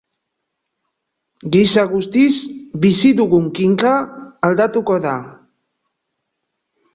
Gisa 1.55 1.83
guztiz, 1.91 2.31
bizi 2.85 3.11
dugun 3.19 3.45
kinka 3.59 3.93
aldatuko 4.49 4.99
da. 5.05 5.15